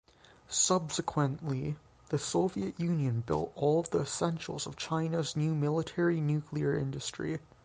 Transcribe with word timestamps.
Subsequently, 0.47 1.75
the 2.09 2.17
Soviet 2.17 2.79
Union 2.79 3.21
built 3.23 3.51
all 3.53 3.83
the 3.83 3.99
essentials 4.01 4.65
of 4.65 4.75
China's 4.75 5.35
new 5.35 5.53
military 5.53 6.19
nuclear 6.19 6.75
industry. 6.75 7.39